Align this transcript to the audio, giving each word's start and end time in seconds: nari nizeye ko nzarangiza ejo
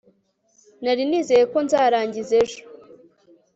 nari 0.83 1.01
nizeye 1.09 1.43
ko 1.51 1.57
nzarangiza 1.65 2.33
ejo 2.41 2.61